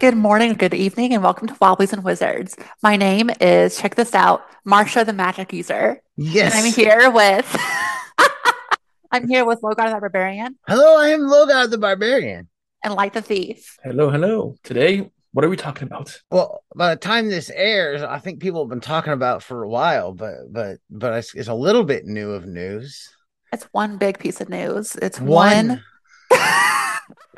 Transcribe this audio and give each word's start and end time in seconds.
Good 0.00 0.16
morning, 0.16 0.54
good 0.54 0.72
evening, 0.72 1.12
and 1.12 1.22
welcome 1.22 1.46
to 1.46 1.54
Wobblies 1.60 1.92
and 1.92 2.02
Wizards. 2.02 2.56
My 2.82 2.96
name 2.96 3.28
is, 3.38 3.76
check 3.78 3.96
this 3.96 4.14
out, 4.14 4.42
Marsha 4.66 5.04
the 5.04 5.12
Magic 5.12 5.52
User. 5.52 6.00
Yes. 6.16 6.54
And 6.54 6.64
I'm 6.64 6.72
here 6.72 7.10
with, 7.10 7.56
I'm 9.12 9.28
here 9.28 9.44
with 9.44 9.60
Logar 9.60 9.92
the 9.92 10.00
Barbarian 10.00 10.56
Hello, 10.66 10.98
I 10.98 11.08
am 11.08 11.20
Logar 11.20 11.68
the 11.70 11.76
Barbarian. 11.76 12.48
and 12.82 12.94
Light 12.94 13.12
the 13.12 13.20
Thief. 13.20 13.76
Hello, 13.84 14.08
hello. 14.08 14.56
Today, 14.64 15.10
what 15.32 15.44
are 15.44 15.50
we 15.50 15.58
talking 15.58 15.86
about? 15.86 16.18
Well, 16.30 16.64
by 16.74 16.94
the 16.94 16.98
time 16.98 17.28
this 17.28 17.50
airs, 17.50 18.00
I 18.02 18.20
think 18.20 18.40
people 18.40 18.64
have 18.64 18.70
been 18.70 18.80
talking 18.80 19.12
about 19.12 19.42
it 19.42 19.44
for 19.44 19.62
a 19.62 19.68
while, 19.68 20.14
but 20.14 20.50
but 20.50 20.78
but 20.88 21.12
it's, 21.12 21.34
it's 21.34 21.48
a 21.48 21.54
little 21.54 21.84
bit 21.84 22.06
new 22.06 22.30
of 22.30 22.46
news. 22.46 23.10
It's 23.52 23.64
one 23.72 23.98
big 23.98 24.18
piece 24.18 24.40
of 24.40 24.48
news. 24.48 24.96
It's 24.96 25.20
one. 25.20 25.84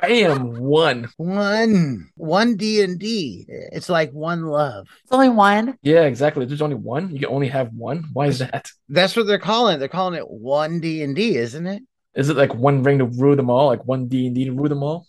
I 0.01 0.09
am 0.09 0.57
one. 0.59 1.09
one, 1.17 2.11
one 2.17 2.57
D 2.57 2.83
and 2.83 2.99
D. 2.99 3.47
It's 3.49 3.89
like 3.89 4.11
one 4.13 4.45
love. 4.47 4.89
It's 5.05 5.13
only 5.13 5.29
one. 5.29 5.79
Yeah, 5.83 6.03
exactly. 6.03 6.45
There's 6.45 6.63
only 6.63 6.77
one. 6.77 7.11
You 7.11 7.21
can 7.21 7.29
only 7.29 7.49
have 7.49 7.73
one. 7.73 8.05
Why 8.13 8.27
is 8.27 8.39
that? 8.41 8.71
That's 8.89 9.15
what 9.17 9.27
they're 9.27 9.39
calling 9.39 9.77
it. 9.77 9.79
They're 9.79 9.89
calling 9.89 10.15
it 10.19 10.29
one 10.29 10.81
D 10.81 11.03
and 11.03 11.15
D, 11.15 11.37
isn't 11.37 11.67
it? 11.67 11.83
Is 12.15 12.29
it 12.29 12.37
like 12.37 12.55
one 12.55 12.83
ring 12.83 12.99
to 12.99 13.05
rule 13.07 13.37
them 13.37 13.49
all? 13.51 13.67
Like 13.69 13.85
one 13.87 14.09
D 14.09 14.27
and 14.27 14.35
D 14.35 14.45
to 14.47 14.53
rule 14.53 14.69
them 14.69 14.83
all? 14.83 15.07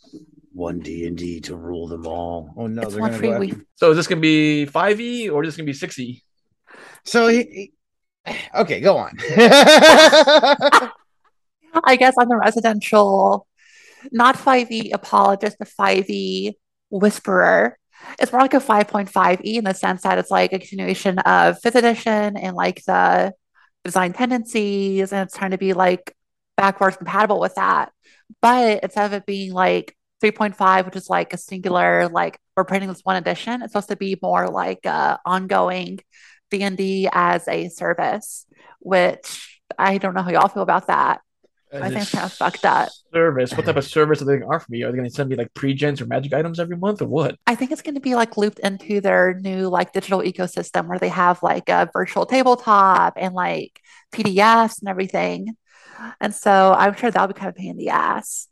One 0.54 0.80
D 0.80 1.07
and 1.07 1.18
D 1.18 1.40
to 1.41 1.55
rule 1.55 1.88
them 1.88 2.05
all. 2.05 2.54
Oh 2.55 2.68
no, 2.68 2.84
it's 2.84 2.93
they're 2.93 3.02
one 3.02 3.13
free 3.13 3.30
go 3.32 3.40
week. 3.40 3.55
So 3.76 3.90
is 3.91 3.98
this 3.98 4.05
gonna 4.07 4.21
be 4.21 4.66
five 4.66 5.02
E 5.02 5.27
or 5.30 5.43
is 5.43 5.48
this 5.49 5.57
gonna 5.57 5.66
be 5.66 5.73
six 5.73 5.98
E? 5.98 6.21
So 7.04 7.27
he, 7.27 7.71
he- 8.27 8.38
okay, 8.55 8.80
go 8.80 8.95
on. 8.98 9.18
I 11.85 11.95
guess 11.98 12.13
I'm 12.20 12.29
the 12.29 12.38
residential, 12.38 13.48
not 14.12 14.35
5e 14.35 14.91
apologist, 14.93 15.57
a 15.59 15.65
5e 15.65 16.54
whisperer. 16.90 17.77
It's 18.20 18.32
more 18.32 18.41
like 18.41 18.54
a 18.54 18.60
5.5e 18.60 19.57
in 19.57 19.63
the 19.63 19.73
sense 19.73 20.01
that 20.04 20.18
it's 20.18 20.32
like 20.32 20.54
a 20.54 20.60
continuation 20.60 21.20
of 21.20 21.60
fifth 21.62 21.76
edition 21.76 22.37
and 22.37 22.55
like 22.55 22.84
the 22.85 23.34
design 23.84 24.13
tendencies, 24.13 25.12
and 25.12 25.27
it's 25.27 25.37
trying 25.37 25.51
to 25.51 25.57
be 25.57 25.73
like 25.73 26.15
backwards 26.57 26.98
compatible 26.98 27.40
with 27.40 27.55
that. 27.55 27.91
But 28.41 28.84
instead 28.84 29.05
of 29.05 29.13
it 29.13 29.26
being 29.26 29.54
like 29.54 29.95
3.5, 30.23 30.85
which 30.85 30.95
is 30.95 31.10
like 31.10 31.34
a 31.34 31.38
singular, 31.38 32.07
like 32.10 32.40
we're 32.55 32.63
printing 32.63 32.90
this 32.90 33.01
one 33.04 33.15
edition, 33.15 33.62
it's 33.62 33.73
supposed 33.73 33.90
to 33.90 33.95
be 33.95 34.17
more 34.21 34.49
like 34.49 34.85
uh 34.85 35.17
ongoing 35.26 35.99
D&D 36.51 37.10
as 37.12 37.48
a 37.48 37.70
service, 37.70 38.45
which 38.79 39.62
I 39.77 39.98
don't 39.98 40.13
know 40.13 40.21
how 40.21 40.32
y'all 40.32 40.48
feel 40.48 40.63
about 40.63 40.88
that. 40.88 41.21
I 41.74 41.90
think 41.90 42.02
it's 42.02 42.12
kinda 42.12 42.29
fucked 42.29 42.66
up. 42.66 42.90
Service. 43.13 43.54
What 43.54 43.66
type 43.66 43.76
of 43.77 43.85
service 43.85 44.21
are 44.21 44.26
they 44.26 44.38
gonna 44.38 44.54
offer 44.55 44.66
me? 44.70 44.84
Are 44.84 44.91
they 44.91 44.98
gonna 44.98 45.10
send 45.10 45.29
me 45.29 45.35
like 45.35 45.54
pre-gens 45.54 46.02
or 46.02 46.05
magic 46.05 46.34
items 46.34 46.60
every 46.60 46.77
month 46.77 47.02
or 47.02 47.07
what? 47.07 47.35
I 47.48 47.55
think 47.55 47.71
it's 47.71 47.82
going 47.82 47.96
to 47.96 48.02
be 48.02 48.16
like 48.16 48.38
looped 48.38 48.60
into 48.60 49.02
their 49.02 49.34
new 49.40 49.70
like 49.70 49.94
digital 49.94 50.20
ecosystem 50.21 50.88
where 50.88 50.99
they 50.99 51.10
have 51.10 51.41
like 51.44 51.70
a 51.70 51.90
virtual 51.94 52.26
tabletop 52.26 53.13
and 53.18 53.34
like 53.34 53.79
PDFs 54.13 54.79
and 54.82 54.90
everything. 54.90 55.55
And 56.21 56.34
so 56.34 56.74
I'm 56.77 56.96
sure 56.96 57.10
that'll 57.12 57.27
be 57.27 57.34
kind 57.34 57.49
of 57.49 57.55
pain 57.55 57.71
in 57.71 57.77
the 57.77 57.90
ass. 57.90 58.48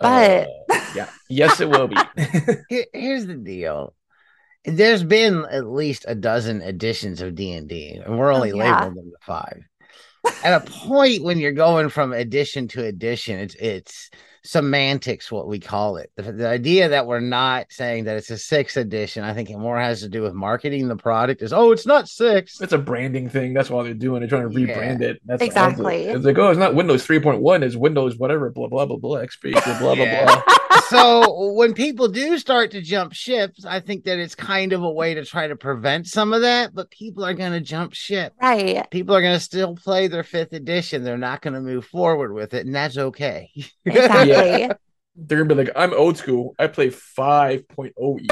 But 0.00 0.48
Uh, 0.70 0.80
yeah, 0.94 1.08
yes, 1.28 1.60
it 1.60 1.68
will 1.68 1.88
be. 1.88 1.96
Here- 2.68 2.86
here's 2.92 3.26
the 3.26 3.34
deal 3.36 3.94
there's 4.64 5.04
been 5.04 5.46
at 5.50 5.66
least 5.66 6.04
a 6.08 6.14
dozen 6.14 6.60
editions 6.60 7.22
of 7.22 7.34
d&d 7.34 8.00
and 8.04 8.18
we're 8.18 8.32
only 8.34 8.52
Oh, 8.52 8.56
yeah. 8.56 8.80
labeled 8.80 8.96
them 8.98 9.10
to 9.12 9.16
five 9.24 9.62
at 10.44 10.62
a 10.62 10.70
point 10.70 11.22
when 11.22 11.38
you're 11.38 11.52
going 11.52 11.88
from 11.88 12.12
edition 12.12 12.68
to 12.68 12.84
edition 12.84 13.38
it's 13.38 13.54
it's 13.56 14.10
semantics 14.48 15.30
what 15.30 15.46
we 15.46 15.58
call 15.58 15.96
it 15.96 16.10
the, 16.16 16.32
the 16.32 16.48
idea 16.48 16.88
that 16.88 17.06
we're 17.06 17.20
not 17.20 17.66
saying 17.70 18.04
that 18.04 18.16
it's 18.16 18.30
a 18.30 18.38
sixth 18.38 18.76
edition 18.76 19.24
i 19.24 19.32
think 19.34 19.50
it 19.50 19.58
more 19.58 19.78
has 19.78 20.00
to 20.00 20.08
do 20.08 20.22
with 20.22 20.32
marketing 20.34 20.88
the 20.88 20.96
product 20.96 21.42
is 21.42 21.52
oh 21.52 21.72
it's 21.72 21.86
not 21.86 22.08
six 22.08 22.60
it's 22.60 22.72
a 22.72 22.78
branding 22.78 23.28
thing. 23.28 23.54
That's 23.54 23.70
why 23.70 23.82
they're 23.84 23.94
doing. 23.94 24.20
They're 24.20 24.28
trying 24.28 24.50
to 24.50 24.60
Yeah. 24.60 24.74
rebrand 24.74 25.00
it. 25.00 25.20
That's 25.24 25.42
Exactly. 25.42 26.04
It's 26.04 26.24
like, 26.24 26.38
oh, 26.38 26.50
it's 26.50 26.58
not 26.58 26.74
Windows 26.74 27.06
3.1. 27.06 27.62
It's 27.62 27.76
Windows 27.76 28.16
whatever. 28.16 28.50
Blah 28.50 28.68
blah 28.68 28.86
blah 28.86 28.96
blah. 28.96 29.18
XP. 29.18 29.52
Blah 29.52 29.78
blah 29.78 29.92
Yeah. 30.04 30.24
blah. 30.24 30.42
so 30.88 31.52
when 31.52 31.74
people 31.74 32.08
do 32.08 32.38
start 32.38 32.70
to 32.70 32.80
jump 32.80 33.12
ships 33.12 33.64
i 33.64 33.80
think 33.80 34.04
that 34.04 34.18
it's 34.18 34.34
kind 34.34 34.72
of 34.72 34.82
a 34.82 34.90
way 34.90 35.12
to 35.12 35.24
try 35.24 35.46
to 35.46 35.56
prevent 35.56 36.06
some 36.06 36.32
of 36.32 36.42
that 36.42 36.74
but 36.74 36.90
people 36.90 37.24
are 37.24 37.34
going 37.34 37.52
to 37.52 37.60
jump 37.60 37.92
ship 37.94 38.32
right. 38.40 38.88
people 38.90 39.14
are 39.14 39.20
going 39.20 39.34
to 39.34 39.40
still 39.40 39.74
play 39.74 40.06
their 40.08 40.22
fifth 40.22 40.52
edition. 40.52 41.02
They're 41.02 41.18
not 41.18 41.42
going 41.42 41.54
to 41.54 41.60
move 41.60 41.84
forward 41.86 42.32
with 42.32 42.54
it, 42.54 42.64
and 42.66 42.74
that's 42.74 42.96
okay. 42.96 43.50
Exactly. 43.84 44.32
They're 45.16 45.38
gonna 45.38 45.54
be 45.54 45.64
like, 45.66 45.74
I'm 45.74 45.92
old 45.92 46.16
school. 46.16 46.54
I 46.58 46.68
play 46.68 46.90
5.0 46.90 48.20
E. 48.20 48.28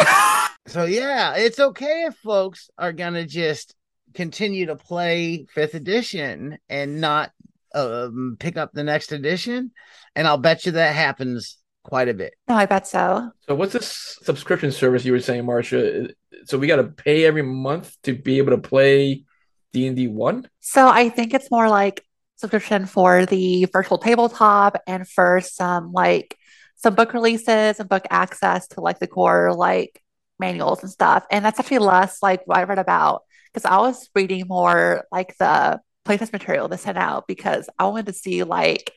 so, 0.67 0.85
yeah, 0.85 1.35
it's 1.35 1.59
okay 1.59 2.05
if 2.07 2.15
folks 2.17 2.71
are 2.79 2.93
going 2.93 3.15
to 3.15 3.27
just 3.27 3.75
continue 4.15 4.67
to 4.67 4.77
play 4.77 5.47
fifth 5.53 5.75
edition 5.75 6.59
and 6.69 7.01
not 7.01 7.33
um, 7.75 8.37
pick 8.39 8.57
up 8.57 8.73
the 8.73 8.85
next 8.85 9.13
edition. 9.13 9.73
And 10.15 10.27
I'll 10.27 10.39
bet 10.39 10.65
you 10.65 10.73
that 10.73 10.95
happens 10.95 11.59
quite 11.85 12.09
a 12.09 12.15
bit. 12.15 12.35
No, 12.49 12.55
I 12.57 12.67
bet 12.67 12.87
so. 12.87 13.31
So 13.47 13.55
what's 13.55 13.73
this 13.73 14.19
subscription 14.23 14.73
service 14.73 15.05
you 15.05 15.13
were 15.13 15.21
saying, 15.21 15.45
Marcia? 15.45 16.09
So 16.45 16.59
we 16.59 16.67
got 16.67 16.77
to 16.77 16.85
pay 16.85 17.25
every 17.25 17.43
month 17.43 17.97
to 18.03 18.15
be 18.15 18.39
able 18.39 18.53
to 18.53 18.59
play 18.59 19.25
D 19.73 19.87
and 19.87 19.97
D 19.97 20.09
one. 20.09 20.49
So 20.61 20.89
I 20.89 21.11
think 21.11 21.35
it's 21.35 21.51
more 21.51 21.69
like 21.69 22.03
subscription 22.37 22.87
for 22.87 23.27
the 23.27 23.67
virtual 23.73 23.99
tabletop 23.99 24.81
and 24.87 25.09
for 25.09 25.41
some 25.41 25.93
like 25.93 26.37
some 26.77 26.95
book 26.95 27.15
releases 27.15 27.81
and 27.81 27.89
book 27.89 28.07
access 28.11 28.69
to 28.69 28.81
like 28.81 28.99
the 28.99 29.07
core 29.07 29.55
like 29.55 30.01
manuals 30.39 30.83
and 30.83 30.93
stuff. 30.93 31.25
And 31.31 31.45
that's 31.45 31.59
actually 31.59 31.79
less 31.79 32.23
like 32.23 32.47
what 32.47 32.59
I 32.59 32.65
read 32.65 32.79
about 32.79 33.23
because 33.53 33.65
I 33.65 33.79
was 33.79 34.09
reading 34.15 34.45
more 34.47 35.05
like 35.11 35.37
the 35.39 35.81
playtest 36.05 36.33
material 36.33 36.69
they 36.69 36.77
sent 36.77 36.99
out 36.99 37.27
because 37.27 37.69
I 37.79 37.85
wanted 37.87 38.07
to 38.07 38.13
see 38.13 38.43
like 38.45 38.93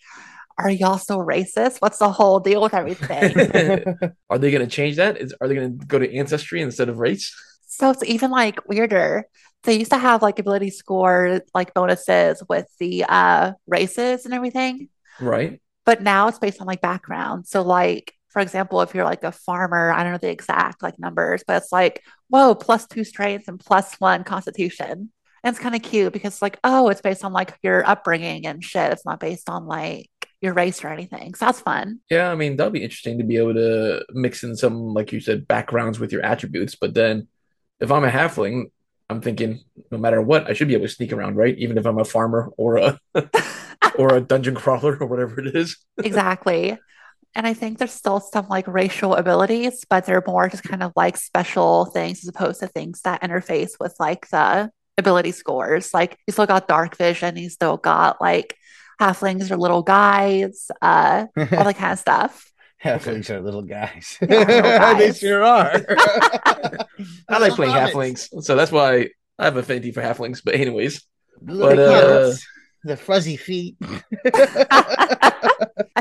are 0.60 0.70
y'all 0.70 0.98
still 0.98 1.20
racist? 1.20 1.78
What's 1.80 2.00
the 2.00 2.12
whole 2.12 2.42
deal 2.42 2.62
with 2.62 2.74
everything? 2.74 3.96
Are 4.30 4.38
they 4.38 4.52
going 4.52 4.68
to 4.68 4.68
change 4.68 4.98
that? 4.98 5.18
Is 5.18 5.34
are 5.40 5.48
they 5.48 5.56
going 5.56 5.80
to 5.80 5.86
go 5.86 5.98
to 5.98 6.14
ancestry 6.14 6.62
instead 6.62 6.90
of 6.90 7.00
race? 7.00 7.34
So 7.68 7.92
it's 7.92 8.04
even 8.04 8.30
like 8.30 8.68
weirder. 8.68 9.26
They 9.64 9.78
used 9.78 9.92
to 9.92 9.98
have 9.98 10.22
like 10.22 10.40
ability 10.40 10.70
score 10.70 11.42
like 11.54 11.74
bonuses 11.74 12.42
with 12.48 12.68
the 12.80 13.04
uh 13.08 13.54
races 13.68 14.26
and 14.26 14.34
everything, 14.34 14.90
Right. 15.20 15.62
but 15.86 16.02
now 16.02 16.28
it's 16.30 16.40
based 16.40 16.62
on 16.62 16.68
like 16.68 16.82
background. 16.82 17.46
So 17.48 17.62
like 17.62 18.14
for 18.30 18.42
example, 18.42 18.82
if 18.82 18.94
you're 18.94 19.06
like 19.06 19.24
a 19.24 19.32
farmer, 19.32 19.92
I 19.92 20.04
don't 20.04 20.12
know 20.14 20.20
the 20.20 20.30
exact 20.30 20.84
like 20.84 21.00
numbers, 21.00 21.44
but 21.48 21.58
it's 21.64 21.72
like, 21.72 22.04
whoa, 22.28 22.54
plus 22.54 22.86
two 22.86 23.04
strengths 23.04 23.48
and 23.48 23.60
plus 23.60 23.96
one 23.96 24.24
constitution. 24.24 25.12
And 25.44 25.54
it's 25.54 25.60
kind 25.60 25.74
of 25.76 25.82
cute 25.82 26.14
because 26.14 26.42
like, 26.42 26.60
oh, 26.64 26.90
it's 26.90 27.02
based 27.02 27.26
on 27.26 27.34
like 27.34 27.58
your 27.64 27.86
upbringing 27.88 28.46
and 28.46 28.64
shit. 28.64 28.92
It's 28.92 29.06
not 29.06 29.20
based 29.20 29.50
on 29.50 29.66
like 29.66 30.10
your 30.42 30.54
race 30.54 30.84
or 30.84 30.90
anything. 30.90 31.34
So 31.34 31.46
that's 31.46 31.60
fun. 31.62 32.02
Yeah, 32.10 32.32
I 32.32 32.36
mean 32.36 32.56
that'll 32.56 32.72
be 32.72 32.84
interesting 32.84 33.18
to 33.18 33.24
be 33.24 33.38
able 33.38 33.56
to 33.56 34.06
mix 34.12 34.44
in 34.44 34.56
some, 34.56 34.94
like 34.94 35.12
you 35.12 35.20
said, 35.20 35.48
backgrounds 35.48 36.00
with 36.00 36.12
your 36.12 36.24
attributes. 36.24 36.76
But 36.76 36.94
then, 36.94 37.28
if 37.80 37.92
I'm 37.92 38.04
a 38.04 38.10
halfling, 38.10 38.66
I'm 39.10 39.22
thinking 39.22 39.62
no 39.92 39.98
matter 39.98 40.22
what, 40.22 40.50
I 40.50 40.54
should 40.54 40.68
be 40.68 40.76
able 40.76 40.86
to 40.86 40.94
sneak 40.94 41.12
around, 41.12 41.36
right? 41.36 41.58
Even 41.58 41.78
if 41.78 41.86
I'm 41.86 41.98
a 41.98 42.06
farmer 42.06 42.52
or 42.58 42.78
a 42.78 43.00
or 43.98 44.16
a 44.16 44.22
dungeon 44.22 44.56
crawler 44.56 44.98
or 44.98 45.08
whatever 45.08 45.40
it 45.40 45.56
is. 45.56 45.78
Exactly. 46.04 46.78
And 47.36 47.46
I 47.46 47.54
think 47.54 47.78
there's 47.78 47.92
still 47.92 48.20
some 48.20 48.48
like 48.50 48.68
racial 48.68 49.16
abilities, 49.16 49.86
but 49.90 50.06
they're 50.06 50.24
more 50.26 50.50
just 50.50 50.64
kind 50.64 50.84
of 50.84 50.94
like 50.96 51.18
special 51.18 51.86
things 51.86 52.24
as 52.24 52.28
opposed 52.28 52.60
to 52.62 52.68
things 52.68 53.02
that 53.02 53.22
interface 53.22 53.72
with 53.80 53.96
like 54.00 54.30
the 54.30 54.72
ability 54.98 55.32
scores. 55.32 55.94
Like 55.94 56.18
you 56.28 56.32
still 56.32 56.48
got 56.48 56.68
dark 56.68 56.98
vision, 56.98 57.38
you 57.38 57.50
still 57.50 57.78
got 57.78 58.20
like 58.20 58.56
halflings 59.00 59.50
or 59.52 59.58
little 59.58 59.84
guys, 59.84 60.70
uh, 60.82 61.26
all 61.36 61.46
that 61.46 61.78
kind 61.78 61.94
of 61.94 62.00
stuff. 62.00 62.46
Halflings 62.84 63.30
are 63.30 63.42
little 63.42 63.62
guys. 63.62 64.18
Yeah, 64.22 64.38
little 64.38 64.96
they 64.98 65.12
sure 65.12 65.44
are. 65.44 65.86
I 67.28 67.40
like 67.40 67.54
playing 67.54 67.74
halflings, 67.74 68.44
so 68.44 68.56
that's 68.56 68.72
why 68.72 69.10
I 69.38 69.46
have 69.46 69.58
affinity 69.58 69.92
for 69.92 70.02
halflings. 70.02 70.42
But 70.44 70.56
anyways, 70.56 71.04
Little 71.42 71.76
But, 71.76 71.80
uh, 71.80 72.34
the 72.84 72.98
fuzzy 72.98 73.38
feet. 73.38 73.76
I 73.82 74.02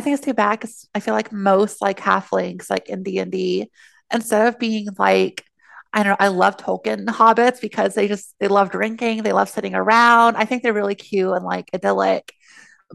think 0.01 0.15
it's 0.15 0.25
too 0.25 0.35
bad 0.35 0.61
because 0.61 0.89
I 0.95 1.01
feel 1.01 1.15
like 1.15 1.33
most 1.33 1.83
like 1.83 1.99
halflings 1.99 2.71
like 2.71 2.89
in 2.89 3.03
D 3.03 3.19
and 3.19 3.33
D, 3.33 3.71
instead 4.13 4.49
of 4.49 4.59
being 4.59 4.89
like 4.99 5.45
I 5.93 6.03
don't 6.03 6.11
know, 6.11 6.25
I 6.25 6.29
love 6.29 6.57
Tolkien 6.57 7.07
hobbits 7.07 7.61
because 7.61 7.95
they 7.95 8.09
just 8.09 8.35
they 8.41 8.49
love 8.49 8.71
drinking, 8.71 9.23
they 9.23 9.33
love 9.33 9.49
sitting 9.49 9.75
around. 9.75 10.37
I 10.37 10.45
think 10.45 10.63
they're 10.63 10.73
really 10.73 10.95
cute 10.95 11.35
and 11.35 11.45
like 11.45 11.69
idyllic. 11.75 12.33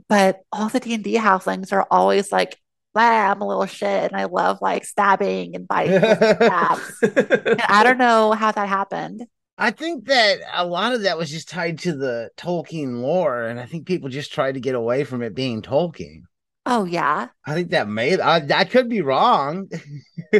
But 0.07 0.41
all 0.51 0.69
the 0.69 0.79
D 0.79 0.93
and 0.93 1.03
D 1.03 1.15
halflings 1.15 1.73
are 1.73 1.87
always 1.89 2.31
like, 2.31 2.57
"Wow, 2.95 3.31
I'm 3.31 3.41
a 3.41 3.47
little 3.47 3.65
shit," 3.65 4.11
and 4.11 4.19
I 4.19 4.25
love 4.25 4.59
like 4.61 4.85
stabbing 4.85 5.55
and 5.55 5.67
biting 5.67 6.17
stabs. 6.45 7.03
And 7.57 7.67
I 7.69 7.83
don't 7.83 7.97
know 7.97 8.31
how 8.33 8.51
that 8.51 8.67
happened. 8.69 9.27
I 9.57 9.71
think 9.71 10.05
that 10.05 10.39
a 10.53 10.65
lot 10.65 10.93
of 10.93 11.03
that 11.03 11.17
was 11.17 11.29
just 11.29 11.49
tied 11.49 11.79
to 11.79 11.95
the 11.95 12.29
Tolkien 12.37 13.01
lore, 13.01 13.43
and 13.43 13.59
I 13.59 13.65
think 13.65 13.85
people 13.85 14.09
just 14.09 14.33
tried 14.33 14.53
to 14.53 14.59
get 14.59 14.75
away 14.75 15.03
from 15.03 15.21
it 15.21 15.35
being 15.35 15.61
Tolkien. 15.61 16.23
Oh 16.65 16.85
yeah, 16.85 17.29
I 17.45 17.53
think 17.53 17.71
that 17.71 17.87
may 17.87 18.19
I, 18.19 18.37
I 18.37 18.63
could 18.65 18.89
be 18.89 19.01
wrong. 19.01 19.69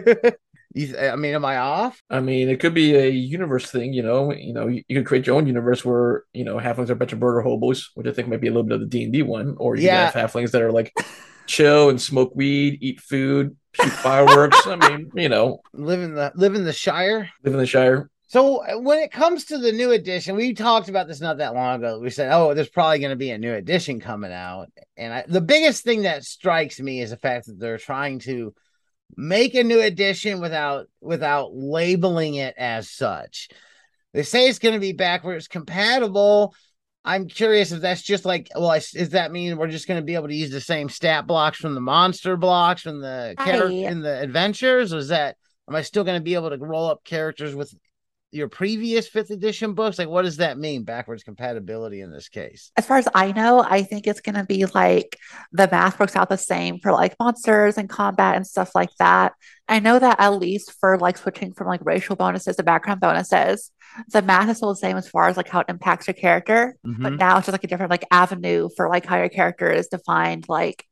You, 0.76 0.98
I 0.98 1.16
mean, 1.18 1.36
am 1.36 1.46
I 1.46 1.58
off? 1.58 2.02
I 2.10 2.20
mean, 2.20 2.50
it 2.50 2.60
could 2.60 2.74
be 2.74 2.96
a 2.96 3.08
universe 3.08 3.70
thing, 3.70 3.94
you 3.94 4.02
know. 4.02 4.34
You 4.34 4.54
know, 4.54 4.66
you, 4.66 4.82
you 4.88 4.96
could 4.98 5.06
create 5.06 5.28
your 5.28 5.36
own 5.36 5.46
universe 5.46 5.86
where 5.86 6.24
you 6.34 6.44
know 6.44 6.58
halflings 6.58 6.90
are 6.90 6.94
a 6.94 6.96
bunch 6.96 7.14
of 7.14 7.20
murder 7.20 7.42
hobos, 7.42 7.92
which 7.94 8.08
I 8.08 8.12
think 8.12 8.28
might 8.28 8.42
be 8.42 8.48
a 8.48 8.52
little 8.52 8.64
bit 8.64 8.74
of 8.74 8.80
the 8.80 8.88
D 8.88 9.04
and 9.04 9.14
D 9.14 9.22
one, 9.22 9.54
or 9.60 9.76
you 9.76 9.84
Yeah. 9.84 10.08
could 10.08 10.16
have 10.16 10.32
halflings 10.32 10.50
that 10.50 10.64
are 10.64 10.72
like 10.72 10.92
chill 11.48 11.90
and 11.90 12.02
smoke 12.02 12.34
weed, 12.36 12.78
eat 12.82 13.00
food, 13.02 13.56
shoot 13.74 13.92
fireworks. 13.92 14.66
I 14.68 14.76
mean, 14.76 15.12
you 15.16 15.30
know, 15.30 15.60
Live 15.74 16.02
in 16.02 16.16
the 16.16 16.32
live 16.36 16.56
in 16.56 16.64
the 16.64 16.74
Shire. 16.74 17.30
live 17.44 17.54
in 17.54 17.60
the 17.60 17.66
Shire. 17.66 18.10
So 18.28 18.80
when 18.80 18.98
it 19.00 19.12
comes 19.12 19.46
to 19.46 19.60
the 19.60 19.72
new 19.72 19.92
edition, 19.92 20.36
we 20.36 20.56
talked 20.56 20.90
about 20.90 21.08
this 21.08 21.22
not 21.22 21.38
that 21.38 21.54
long 21.54 21.76
ago. 21.78 22.00
We 22.00 22.10
said, 22.10 22.32
"Oh, 22.34 22.54
there's 22.54 22.70
probably 22.70 22.98
going 23.00 23.12
to 23.12 23.16
be 23.16 23.30
a 23.30 23.38
new 23.38 23.54
edition 23.54 24.00
coming 24.00 24.32
out," 24.32 24.70
and 24.98 25.14
I, 25.14 25.24
the 25.28 25.42
biggest 25.42 25.84
thing 25.84 26.02
that 26.04 26.24
strikes 26.24 26.80
me 26.80 27.02
is 27.02 27.12
the 27.12 27.18
fact 27.18 27.46
that 27.46 27.60
they're 27.60 27.78
trying 27.78 28.20
to 28.20 28.54
make 29.16 29.54
a 29.54 29.64
new 29.64 29.80
edition 29.80 30.42
without 30.42 30.88
without 31.00 31.54
labeling 31.54 32.36
it 32.36 32.56
as 32.58 32.90
such. 32.90 33.50
They 34.14 34.24
say 34.24 34.48
it's 34.48 34.60
going 34.60 34.74
to 34.74 34.80
be 34.80 34.94
backwards 34.94 35.48
compatible. 35.48 36.56
I'm 37.06 37.28
curious 37.28 37.72
if 37.72 37.82
that's 37.82 38.02
just 38.02 38.24
like, 38.26 38.50
well, 38.56 38.72
I- 38.72 38.80
does 38.80 39.10
that 39.10 39.32
mean 39.32 39.58
we're 39.58 39.68
just 39.68 39.88
going 39.88 40.00
to 40.00 40.06
be 40.06 40.16
able 40.16 40.30
to 40.30 40.36
use 40.36 40.52
the 40.52 40.62
same 40.62 40.88
stat 40.90 41.28
blocks 41.28 41.58
from 41.58 41.76
the 41.76 41.82
monster 41.82 42.38
blocks 42.38 42.82
from 42.82 43.02
the 43.02 43.36
character 43.38 43.70
in 43.92 44.02
the 44.02 44.22
adventures? 44.22 44.94
Or 44.94 44.98
is 44.98 45.10
that 45.10 45.36
am 45.68 45.76
I 45.76 45.82
still 45.82 46.04
going 46.04 46.20
to 46.20 46.24
be 46.24 46.36
able 46.36 46.50
to 46.50 46.58
roll 46.58 46.90
up 46.90 47.04
characters 47.04 47.56
with 47.56 47.74
your 48.34 48.50
previous 48.50 49.08
fifth 49.08 49.30
edition 49.30 49.74
books? 49.74 50.00
Like, 50.00 50.10
what 50.10 50.24
does 50.24 50.38
that 50.38 50.58
mean? 50.58 50.84
Backwards 50.84 51.24
compatibility 51.24 52.02
in 52.02 52.12
this 52.12 52.30
case? 52.30 52.72
As 52.76 52.86
far 52.86 52.98
as 52.98 53.08
I 53.14 53.32
know, 53.32 53.62
I 53.68 53.84
think 53.84 54.08
it's 54.08 54.22
going 54.22 54.36
to 54.36 54.44
be 54.44 54.66
like 54.66 55.18
the 55.52 55.70
math 55.72 56.00
works 56.00 56.16
out 56.16 56.30
the 56.30 56.38
same 56.38 56.80
for 56.80 56.92
like 56.92 57.16
monsters 57.20 57.78
and 57.78 57.90
combat 57.90 58.36
and 58.36 58.46
stuff 58.46 58.74
like 58.76 58.90
that. 59.00 59.34
I 59.68 59.80
know 59.80 59.98
that 60.00 60.20
at 60.20 60.34
least 60.40 60.74
for 60.80 60.98
like 60.98 61.18
switching 61.18 61.54
from 61.54 61.68
like 61.68 61.82
racial 61.86 62.16
bonuses 62.16 62.56
to 62.58 62.64
background 62.64 63.00
bonuses, 63.00 63.72
the 64.10 64.22
math 64.22 64.50
is 64.50 64.58
still 64.58 64.70
the 64.70 64.76
same 64.76 64.98
as 64.98 65.08
far 65.08 65.28
as 65.30 65.38
like 65.38 65.48
how 65.48 65.60
it 65.62 65.68
impacts 65.70 66.08
your 66.08 66.16
character. 66.16 66.76
But 66.84 67.14
Mhm. 67.14 67.20
now 67.20 67.38
it's 67.38 67.46
just 67.46 67.54
like 67.54 67.64
a 67.64 67.68
different 67.68 67.92
like 67.92 68.06
avenue 68.12 68.70
for 68.76 68.90
like 68.90 69.06
how 69.06 69.18
your 69.18 69.30
character 69.30 69.72
is 69.72 69.88
defined 69.88 70.46
like 70.50 70.86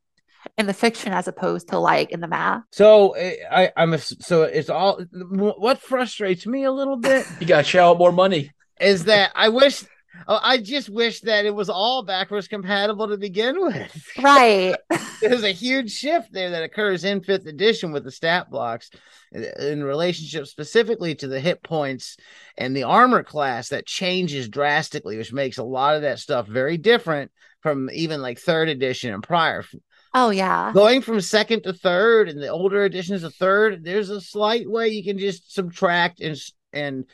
in 0.57 0.65
the 0.67 0.73
fiction 0.73 1.13
as 1.13 1.27
opposed 1.27 1.69
to 1.69 1.79
like 1.79 2.11
in 2.11 2.19
the 2.21 2.27
math. 2.27 2.63
So 2.71 3.11
eh, 3.11 3.35
I, 3.51 3.71
I'm 3.75 3.93
a, 3.93 3.97
so 3.99 4.43
it's 4.43 4.69
all. 4.69 5.01
What 5.11 5.79
frustrates 5.79 6.45
me 6.45 6.63
a 6.63 6.71
little 6.71 6.97
bit 6.97 7.25
You 7.39 7.47
got 7.47 7.57
to 7.59 7.63
shell 7.63 7.91
out 7.91 7.97
more 7.97 8.11
money. 8.11 8.51
is 8.79 9.05
that 9.05 9.31
I 9.35 9.49
wish. 9.49 9.83
oh, 10.27 10.39
I 10.41 10.57
just 10.57 10.89
wish 10.89 11.21
that 11.21 11.45
it 11.45 11.53
was 11.55 11.69
all 11.69 12.03
backwards 12.03 12.47
compatible 12.47 13.07
to 13.07 13.17
begin 13.17 13.59
with. 13.61 14.07
Right. 14.19 14.75
There's 15.21 15.43
a 15.43 15.51
huge 15.51 15.91
shift 15.91 16.33
there 16.33 16.49
that 16.51 16.63
occurs 16.63 17.03
in 17.03 17.21
fifth 17.21 17.45
edition 17.45 17.91
with 17.91 18.03
the 18.03 18.11
stat 18.11 18.49
blocks 18.49 18.89
uh, 19.35 19.39
in 19.59 19.83
relationship 19.83 20.47
specifically 20.47 21.13
to 21.15 21.27
the 21.27 21.39
hit 21.39 21.61
points 21.63 22.17
and 22.57 22.75
the 22.75 22.83
armor 22.83 23.23
class 23.23 23.69
that 23.69 23.85
changes 23.85 24.49
drastically, 24.49 25.17
which 25.17 25.31
makes 25.31 25.59
a 25.59 25.63
lot 25.63 25.95
of 25.95 26.01
that 26.01 26.19
stuff 26.19 26.47
very 26.47 26.77
different 26.77 27.31
from 27.61 27.89
even 27.93 28.21
like 28.21 28.39
third 28.39 28.67
edition 28.69 29.13
and 29.13 29.21
prior. 29.21 29.63
Oh 30.13 30.29
yeah. 30.29 30.71
Going 30.73 31.01
from 31.01 31.21
second 31.21 31.63
to 31.63 31.73
third 31.73 32.29
and 32.29 32.41
the 32.41 32.49
older 32.49 32.83
editions 32.83 33.21
to 33.21 33.29
third, 33.29 33.83
there's 33.83 34.09
a 34.09 34.21
slight 34.21 34.69
way 34.69 34.89
you 34.89 35.03
can 35.03 35.17
just 35.17 35.53
subtract 35.53 36.19
and 36.21 36.37
and 36.73 37.05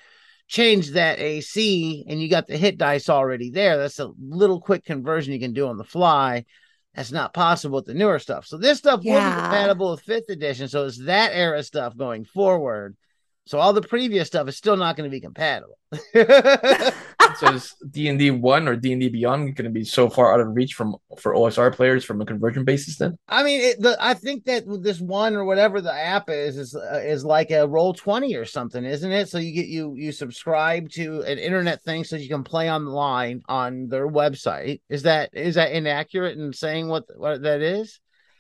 change 0.48 0.92
that 0.92 1.20
AC, 1.20 2.06
and 2.08 2.22
you 2.22 2.30
got 2.30 2.48
the 2.48 2.58
hit 2.58 2.78
dice 2.78 3.10
already 3.10 3.50
there. 3.50 3.78
That's 3.78 4.00
a 4.00 4.12
little 4.20 4.62
quick 4.62 4.86
conversion 4.86 5.34
you 5.34 5.40
can 5.40 5.54
do 5.54 5.68
on 5.68 5.78
the 5.78 5.84
fly. 5.84 6.46
That's 6.96 7.12
not 7.12 7.34
possible 7.34 7.76
with 7.76 7.86
the 7.86 7.94
newer 7.94 8.18
stuff. 8.18 8.48
So 8.48 8.58
this 8.58 8.80
stuff 8.80 9.02
Yeah. 9.04 9.42
compatible 9.42 9.92
with 9.92 10.02
fifth 10.02 10.30
edition. 10.30 10.68
So 10.68 10.86
it's 10.86 11.04
that 11.06 11.32
era 11.34 11.62
stuff 11.64 11.96
going 11.98 12.26
forward. 12.26 12.96
So 13.48 13.60
all 13.60 13.74
the 13.74 13.82
previous 13.82 14.28
stuff 14.28 14.48
is 14.48 14.58
still 14.58 14.78
not 14.78 14.96
going 14.96 15.10
to 15.10 15.14
be 15.14 15.22
compatible. 15.22 15.78
So 17.38 17.54
is 17.54 17.76
D 17.92 18.08
and 18.08 18.18
D 18.18 18.32
one 18.32 18.68
or 18.68 18.76
D 18.76 18.92
and 18.92 19.02
D 19.02 19.10
Beyond 19.10 19.56
going 19.56 19.66
to 19.66 19.72
be 19.72 19.84
so 19.84 20.10
far 20.10 20.34
out 20.34 20.40
of 20.40 20.56
reach 20.56 20.74
from 20.74 20.96
for 21.20 21.34
OSR 21.34 21.74
players 21.74 22.04
from 22.04 22.20
a 22.22 22.26
conversion 22.26 22.64
basis? 22.64 22.98
Then 22.98 23.18
I 23.28 23.44
mean, 23.44 23.62
it, 23.62 23.82
the, 23.82 23.96
I 24.00 24.16
think 24.16 24.46
that 24.46 24.64
this 24.82 25.00
one 25.00 25.36
or 25.36 25.46
whatever 25.46 25.80
the 25.80 25.94
app 25.94 26.30
is 26.30 26.58
is 26.58 26.76
uh, 26.76 27.02
is 27.04 27.24
like 27.24 27.52
a 27.52 27.68
roll 27.68 27.94
twenty 27.94 28.36
or 28.36 28.46
something, 28.46 28.84
isn't 28.84 29.12
it? 29.12 29.30
So 29.30 29.38
you 29.38 29.54
get 29.54 29.68
you 29.68 29.94
you 29.96 30.12
subscribe 30.12 30.90
to 30.92 31.22
an 31.22 31.38
internet 31.38 31.84
thing 31.84 32.04
so 32.04 32.16
you 32.16 32.30
can 32.30 32.44
play 32.44 32.72
online 32.72 33.42
on 33.48 33.88
their 33.88 34.08
website. 34.08 34.82
Is 34.90 35.04
that 35.04 35.30
is 35.34 35.56
that 35.56 35.72
inaccurate 35.72 36.38
in 36.38 36.54
saying 36.54 36.88
what 36.88 37.04
what 37.16 37.44
that 37.44 37.62
is? 37.62 38.00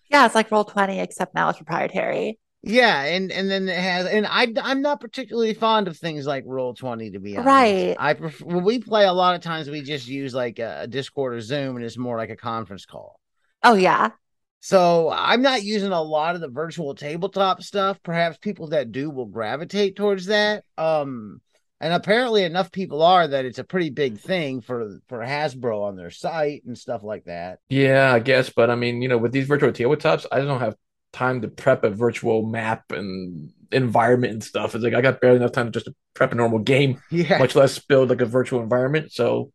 Yeah, 0.09 0.25
it's 0.25 0.36
like 0.36 0.50
roll 0.51 0.63
20, 0.63 1.00
except 1.00 1.36
now 1.36 1.50
it's 1.50 1.57
proprietary. 1.57 2.39
Yeah, 2.68 3.02
and 3.04 3.31
and 3.31 3.50
then 3.50 3.69
it 3.69 3.80
has, 3.80 4.06
and 4.08 4.28
I 4.28 4.52
I'm 4.62 4.81
not 4.81 5.00
particularly 5.00 5.54
fond 5.54 5.88
of 5.88 5.98
things 5.98 6.28
like 6.28 6.44
roll 6.46 6.74
twenty 6.74 7.12
to 7.12 7.19
be 7.19 7.38
honest. 7.38 7.48
Right. 7.48 7.96
I 7.98 8.14
prefer 8.14 8.46
when 8.46 8.64
we 8.64 8.80
play 8.80 9.06
a 9.06 9.14
lot 9.14 9.36
of 9.36 9.42
times 9.42 9.69
we 9.69 9.81
just 9.81 10.08
use 10.08 10.36
like 10.36 10.60
a 10.60 10.86
Discord 10.88 11.34
or 11.36 11.42
Zoom, 11.42 11.78
and 11.78 11.86
it's 11.86 11.98
more 11.98 12.18
like 12.18 12.30
a 12.30 12.36
conference 12.36 12.86
call. 12.86 13.19
Oh 13.64 13.75
yeah. 13.75 14.12
So 14.60 15.10
I'm 15.10 15.42
not 15.42 15.64
using 15.64 15.92
a 15.92 16.02
lot 16.02 16.36
of 16.36 16.42
the 16.42 16.50
virtual 16.50 16.94
tabletop 16.94 17.64
stuff. 17.64 18.02
Perhaps 18.04 18.38
people 18.40 18.68
that 18.69 18.92
do 18.92 19.10
will 19.10 19.28
gravitate 19.28 19.96
towards 19.96 20.25
that. 20.25 20.66
Um, 20.78 21.42
and 21.80 21.94
apparently 21.94 22.44
enough 22.44 22.72
people 22.72 23.02
are 23.04 23.28
that 23.28 23.46
it's 23.46 23.60
a 23.60 23.64
pretty 23.64 23.92
big 23.92 24.19
thing 24.19 24.62
for 24.62 25.00
for 25.08 25.19
Hasbro 25.19 25.84
on 25.84 25.96
their 25.96 26.10
site 26.12 26.64
and 26.66 26.78
stuff 26.78 27.04
like 27.04 27.25
that. 27.25 27.60
yeah, 27.69 28.12
I 28.12 28.19
guess. 28.19 28.50
But 28.50 28.69
I 28.69 28.75
mean, 28.75 29.02
you 29.02 29.08
know, 29.08 29.18
with 29.18 29.31
these 29.31 29.48
virtual 29.48 29.72
tabletops, 29.72 30.25
I 30.31 30.42
don't 30.42 30.60
have 30.60 30.75
time 31.18 31.42
to 31.42 31.48
prep 31.48 31.84
a 31.84 31.90
virtual 31.90 32.46
map 32.46 32.92
and 32.92 33.52
environment 33.72 34.34
and 34.34 34.44
stuff. 34.44 34.75
It's 34.75 34.84
like 34.84 34.94
I 34.94 35.02
got 35.02 35.19
barely 35.19 35.38
enough 35.38 35.52
time 35.52 35.68
to 35.68 35.72
just 35.72 35.88
to 35.88 35.96
prep 36.14 36.31
a 36.31 36.36
normal 36.36 36.60
game, 36.60 37.02
Yeah, 37.12 37.38
much 37.40 37.56
less 37.56 37.80
build 37.80 38.10
like 38.10 38.22
a 38.22 38.25
virtual 38.25 38.62
environment. 38.62 39.12
So 39.12 39.52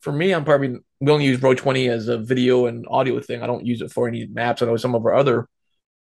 for 0.00 0.12
me, 0.12 0.32
I'm 0.32 0.44
probably 0.44 0.76
we 1.00 1.12
only 1.12 1.24
use 1.26 1.40
Roll 1.42 1.54
20 1.54 1.88
as 1.88 2.08
a 2.08 2.18
video 2.18 2.66
and 2.66 2.86
audio 2.90 3.20
thing. 3.20 3.42
I 3.42 3.46
don't 3.46 3.64
use 3.64 3.80
it 3.80 3.92
for 3.92 4.08
any 4.08 4.26
maps. 4.26 4.60
I 4.62 4.66
know 4.66 4.76
some 4.76 4.94
of 4.94 5.04
our 5.06 5.14
other 5.14 5.48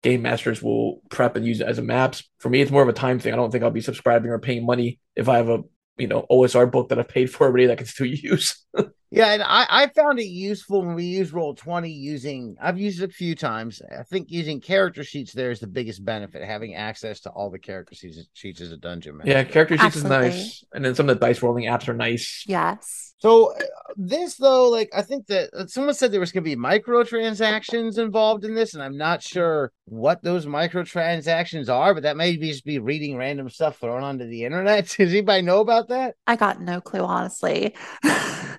game 0.01 0.21
masters 0.21 0.61
will 0.61 1.01
prep 1.09 1.35
and 1.35 1.45
use 1.45 1.61
it 1.61 1.67
as 1.67 1.77
a 1.77 1.81
maps. 1.81 2.23
For 2.39 2.49
me, 2.49 2.61
it's 2.61 2.71
more 2.71 2.83
of 2.83 2.89
a 2.89 2.93
time 2.93 3.19
thing. 3.19 3.33
I 3.33 3.37
don't 3.37 3.51
think 3.51 3.63
I'll 3.63 3.71
be 3.71 3.81
subscribing 3.81 4.31
or 4.31 4.39
paying 4.39 4.65
money 4.65 4.99
if 5.15 5.29
I 5.29 5.37
have 5.37 5.49
a 5.49 5.59
you 5.97 6.07
know 6.07 6.25
OSR 6.29 6.69
book 6.71 6.89
that 6.89 6.99
I've 6.99 7.07
paid 7.07 7.31
for 7.31 7.47
already 7.47 7.67
that 7.67 7.73
I 7.73 7.75
can 7.77 7.85
still 7.85 8.07
use. 8.31 8.65
Yeah, 9.13 9.33
and 9.33 9.43
I 9.43 9.65
I 9.69 9.87
found 9.87 10.19
it 10.19 10.25
useful 10.25 10.83
when 10.83 10.95
we 10.95 11.05
use 11.05 11.31
Roll 11.31 11.53
Twenty 11.53 11.91
using. 11.91 12.55
I've 12.59 12.79
used 12.79 13.01
it 13.01 13.09
a 13.09 13.13
few 13.13 13.35
times. 13.35 13.81
I 13.97 14.03
think 14.03 14.31
using 14.31 14.59
character 14.59 15.03
sheets 15.03 15.33
there 15.33 15.51
is 15.51 15.59
the 15.59 15.67
biggest 15.67 16.03
benefit. 16.03 16.43
Having 16.43 16.75
access 16.75 17.19
to 17.21 17.29
all 17.29 17.51
the 17.51 17.59
character 17.59 17.93
sheets, 17.93 18.19
sheets 18.33 18.59
as 18.61 18.71
a 18.71 18.77
dungeon 18.77 19.17
master. 19.17 19.31
yeah, 19.31 19.43
character 19.43 19.77
sheets 19.77 19.97
is 19.97 20.03
nice, 20.03 20.63
and 20.73 20.83
then 20.83 20.95
some 20.95 21.09
of 21.09 21.19
the 21.19 21.25
dice 21.25 21.43
rolling 21.43 21.65
apps 21.65 21.87
are 21.87 21.93
nice. 21.93 22.43
Yes. 22.47 23.13
So 23.23 23.53
uh, 23.53 23.63
this 23.95 24.35
though, 24.35 24.69
like 24.69 24.89
I 24.93 25.01
think 25.01 25.27
that 25.27 25.49
uh, 25.53 25.65
someone 25.67 25.93
said 25.93 26.11
there 26.11 26.19
was 26.19 26.33
going 26.33 26.43
to 26.43 26.49
be 26.49 26.61
microtransactions 26.61 27.97
involved 27.97 28.43
in 28.43 28.53
this, 28.53 28.73
and 28.73 28.83
I'm 28.83 28.97
not 28.97 29.23
sure 29.23 29.71
what 29.85 30.21
those 30.23 30.45
microtransactions 30.45 31.69
are, 31.69 31.93
but 31.93 32.03
that 32.03 32.17
may 32.17 32.35
be 32.35 32.49
just 32.51 32.65
be 32.65 32.79
reading 32.79 33.15
random 33.15 33.49
stuff 33.49 33.77
thrown 33.77 34.03
onto 34.03 34.27
the 34.27 34.43
internet. 34.43 34.87
Does 34.97 35.11
anybody 35.11 35.41
know 35.41 35.61
about 35.61 35.87
that? 35.87 36.15
I 36.27 36.35
got 36.35 36.59
no 36.59 36.81
clue, 36.81 36.99
honestly. 36.99 37.75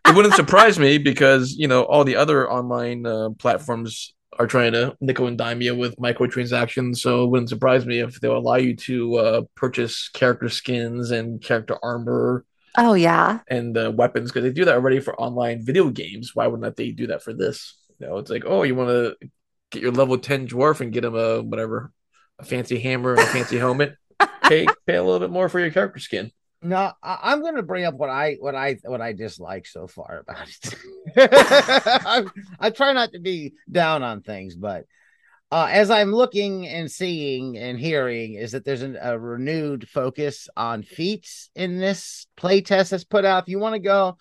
It 0.06 0.14
wouldn't 0.14 0.34
surprise 0.34 0.78
me 0.78 0.98
because 0.98 1.52
you 1.52 1.68
know 1.68 1.82
all 1.82 2.04
the 2.04 2.16
other 2.16 2.50
online 2.50 3.06
uh, 3.06 3.30
platforms 3.38 4.14
are 4.38 4.46
trying 4.46 4.72
to 4.72 4.96
nickel 5.00 5.26
and 5.26 5.38
dime 5.38 5.62
you 5.62 5.74
with 5.74 5.96
microtransactions. 5.96 6.98
So 6.98 7.24
it 7.24 7.28
wouldn't 7.28 7.48
surprise 7.48 7.86
me 7.86 8.00
if 8.00 8.20
they'll 8.20 8.36
allow 8.36 8.56
you 8.56 8.76
to 8.76 9.16
uh, 9.16 9.42
purchase 9.54 10.08
character 10.08 10.48
skins 10.48 11.10
and 11.10 11.40
character 11.42 11.76
armor 11.82 12.44
oh 12.76 12.94
yeah. 12.94 13.40
and 13.48 13.76
uh, 13.76 13.92
weapons 13.94 14.30
because 14.30 14.42
they 14.44 14.52
do 14.52 14.64
that 14.64 14.74
already 14.74 15.00
for 15.00 15.18
online 15.20 15.64
video 15.64 15.88
games. 15.90 16.34
Why 16.34 16.46
wouldn't 16.46 16.76
they 16.76 16.90
do 16.90 17.08
that 17.08 17.22
for 17.22 17.32
this? 17.32 17.76
You 17.98 18.06
know, 18.06 18.18
it's 18.18 18.30
like, 18.30 18.44
oh, 18.46 18.62
you 18.62 18.74
want 18.74 18.90
to 18.90 19.28
get 19.70 19.82
your 19.82 19.92
level 19.92 20.18
ten 20.18 20.46
dwarf 20.48 20.80
and 20.80 20.92
get 20.92 21.04
him 21.04 21.14
a 21.14 21.42
whatever, 21.42 21.92
a 22.38 22.44
fancy 22.44 22.78
hammer 22.78 23.12
and 23.12 23.22
a 23.22 23.26
fancy 23.26 23.58
helmet. 23.58 23.96
Pay 24.44 24.66
pay 24.86 24.96
a 24.96 25.02
little 25.02 25.18
bit 25.20 25.30
more 25.30 25.48
for 25.48 25.58
your 25.58 25.70
character 25.70 25.98
skin. 25.98 26.30
No, 26.64 26.92
I, 27.02 27.18
I'm 27.22 27.42
going 27.42 27.56
to 27.56 27.62
bring 27.62 27.84
up 27.84 27.94
what 27.94 28.08
I 28.08 28.36
what 28.40 28.54
I 28.54 28.78
what 28.84 29.02
I 29.02 29.12
dislike 29.12 29.66
so 29.66 29.86
far 29.86 30.24
about 30.26 30.48
it. 30.48 30.74
I, 31.14 32.24
I 32.58 32.70
try 32.70 32.94
not 32.94 33.12
to 33.12 33.20
be 33.20 33.52
down 33.70 34.02
on 34.02 34.22
things, 34.22 34.56
but 34.56 34.86
uh, 35.52 35.68
as 35.70 35.90
I'm 35.90 36.10
looking 36.10 36.66
and 36.66 36.90
seeing 36.90 37.58
and 37.58 37.78
hearing, 37.78 38.34
is 38.34 38.52
that 38.52 38.64
there's 38.64 38.80
an, 38.80 38.96
a 39.00 39.18
renewed 39.18 39.86
focus 39.90 40.48
on 40.56 40.82
feats 40.82 41.50
in 41.54 41.78
this 41.78 42.26
playtest 42.38 42.88
that's 42.88 43.04
put 43.04 43.26
out. 43.26 43.42
If 43.42 43.50
you 43.50 43.58
want 43.58 43.74
to 43.74 43.78
go, 43.78 44.16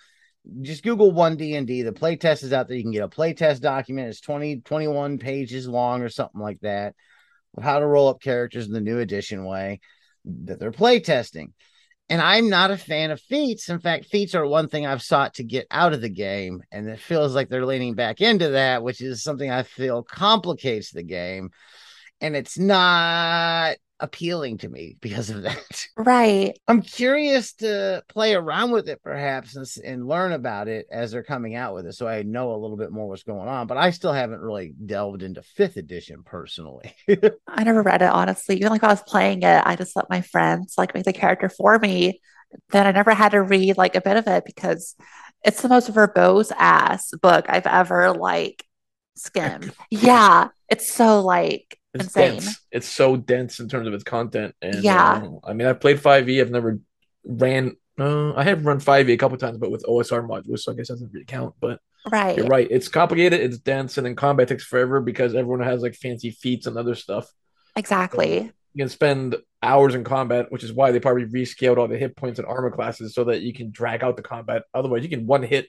just 0.61 0.83
Google 0.83 1.13
one 1.13 1.37
D 1.37 1.55
and 1.55 1.65
D. 1.65 1.81
The 1.81 1.93
playtest 1.93 2.43
is 2.43 2.51
out 2.51 2.67
there. 2.67 2.75
You 2.75 2.83
can 2.83 2.91
get 2.91 3.03
a 3.03 3.07
playtest 3.07 3.61
document. 3.61 4.09
It's 4.09 4.19
20, 4.19 4.57
21 4.57 5.17
pages 5.17 5.65
long 5.65 6.01
or 6.01 6.09
something 6.09 6.41
like 6.41 6.59
that. 6.59 6.93
Of 7.55 7.63
how 7.63 7.79
to 7.79 7.85
roll 7.87 8.09
up 8.09 8.21
characters 8.21 8.67
in 8.67 8.73
the 8.73 8.81
new 8.81 8.99
edition 8.99 9.45
way 9.45 9.79
that 10.25 10.59
they're 10.59 10.71
playtesting. 10.71 11.53
And 12.13 12.21
I'm 12.21 12.47
not 12.47 12.69
a 12.69 12.77
fan 12.77 13.09
of 13.09 13.19
feats. 13.19 13.69
In 13.69 13.79
fact, 13.79 14.05
feats 14.05 14.35
are 14.35 14.45
one 14.45 14.67
thing 14.67 14.85
I've 14.85 15.01
sought 15.01 15.33
to 15.33 15.43
get 15.43 15.65
out 15.71 15.93
of 15.93 16.01
the 16.01 16.09
game. 16.09 16.61
And 16.71 16.87
it 16.87 16.99
feels 16.99 17.33
like 17.33 17.49
they're 17.49 17.65
leaning 17.65 17.95
back 17.95 18.21
into 18.21 18.49
that, 18.49 18.83
which 18.83 19.01
is 19.01 19.23
something 19.23 19.49
I 19.49 19.63
feel 19.63 20.03
complicates 20.03 20.91
the 20.91 21.01
game. 21.01 21.49
And 22.21 22.35
it's 22.35 22.55
not 22.55 23.77
appealing 24.03 24.57
to 24.57 24.67
me 24.67 24.97
because 24.99 25.29
of 25.29 25.41
that. 25.43 25.87
Right. 25.95 26.57
I'm 26.67 26.81
curious 26.81 27.53
to 27.55 28.03
play 28.09 28.33
around 28.33 28.71
with 28.71 28.89
it 28.89 29.01
perhaps 29.01 29.55
and, 29.55 29.65
and 29.85 30.07
learn 30.07 30.33
about 30.33 30.67
it 30.67 30.87
as 30.91 31.11
they're 31.11 31.23
coming 31.23 31.55
out 31.55 31.73
with 31.73 31.85
it 31.85 31.93
so 31.93 32.07
I 32.07 32.23
know 32.23 32.53
a 32.53 32.57
little 32.57 32.75
bit 32.75 32.91
more 32.91 33.07
what's 33.07 33.23
going 33.23 33.47
on, 33.47 33.67
but 33.67 33.77
I 33.77 33.91
still 33.91 34.11
haven't 34.11 34.41
really 34.41 34.73
delved 34.85 35.23
into 35.23 35.41
5th 35.57 35.77
edition 35.77 36.23
personally. 36.23 36.93
I 37.47 37.63
never 37.63 37.81
read 37.81 38.01
it 38.01 38.09
honestly. 38.09 38.57
Even 38.57 38.69
like 38.69 38.83
I 38.83 38.87
was 38.87 39.03
playing 39.03 39.43
it, 39.43 39.63
I 39.65 39.75
just 39.77 39.95
let 39.95 40.09
my 40.09 40.21
friends 40.21 40.73
like 40.77 40.93
make 40.93 41.05
the 41.05 41.13
character 41.13 41.47
for 41.47 41.79
me. 41.79 42.19
Then 42.71 42.85
I 42.85 42.91
never 42.91 43.13
had 43.13 43.29
to 43.31 43.41
read 43.41 43.77
like 43.77 43.95
a 43.95 44.01
bit 44.01 44.17
of 44.17 44.27
it 44.27 44.43
because 44.45 44.95
it's 45.45 45.61
the 45.61 45.69
most 45.69 45.93
verbose 45.93 46.51
ass 46.57 47.11
book 47.21 47.45
I've 47.47 47.67
ever 47.67 48.11
like 48.11 48.65
skimmed. 49.15 49.73
yeah, 49.89 50.49
it's 50.69 50.91
so 50.91 51.21
like 51.21 51.79
It's 51.93 52.05
insane. 52.05 52.31
dense. 52.35 52.59
It's 52.71 52.87
so 52.87 53.15
dense 53.15 53.59
in 53.59 53.69
terms 53.69 53.87
of 53.87 53.93
its 53.93 54.03
content. 54.03 54.55
And 54.61 54.83
Yeah. 54.83 55.21
uh, 55.23 55.47
I 55.47 55.53
mean, 55.53 55.67
I've 55.67 55.79
played 55.79 55.99
5e. 55.99 56.41
I've 56.41 56.51
never 56.51 56.79
ran. 57.25 57.75
Uh, 57.99 58.33
I 58.33 58.43
have 58.43 58.65
run 58.65 58.79
5e 58.79 59.13
a 59.13 59.17
couple 59.17 59.37
times, 59.37 59.57
but 59.59 59.69
with 59.71 59.83
OSR 59.87 60.23
modules, 60.27 60.59
so 60.59 60.71
I 60.71 60.75
guess 60.75 60.87
doesn't 60.87 61.11
really 61.13 61.25
count. 61.25 61.53
But 61.59 61.79
Right. 62.11 62.35
you're 62.35 62.47
right. 62.47 62.67
It's 62.69 62.87
complicated. 62.87 63.39
It's 63.39 63.59
dense, 63.59 63.97
and 63.97 64.05
then 64.05 64.15
combat 64.15 64.47
takes 64.47 64.63
forever 64.65 64.99
because 65.01 65.35
everyone 65.35 65.61
has 65.61 65.81
like 65.81 65.93
fancy 65.95 66.31
feats 66.31 66.65
and 66.67 66.77
other 66.77 66.95
stuff. 66.95 67.31
Exactly. 67.75 68.51
You 68.73 68.81
can 68.83 68.89
spend 68.89 69.35
hours 69.61 69.93
in 69.93 70.03
combat, 70.03 70.51
which 70.51 70.63
is 70.63 70.73
why 70.73 70.91
they 70.91 70.99
probably 70.99 71.25
rescaled 71.25 71.77
all 71.77 71.87
the 71.87 71.97
hit 71.97 72.15
points 72.17 72.39
and 72.39 72.47
armor 72.47 72.71
classes 72.71 73.13
so 73.13 73.25
that 73.25 73.41
you 73.41 73.53
can 73.53 73.69
drag 73.71 74.03
out 74.03 74.17
the 74.17 74.23
combat. 74.23 74.63
Otherwise, 74.73 75.03
you 75.03 75.09
can 75.09 75.27
one 75.27 75.43
hit 75.43 75.67